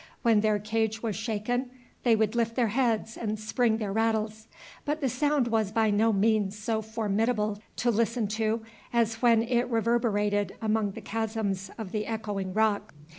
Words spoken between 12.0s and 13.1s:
echoing rocks.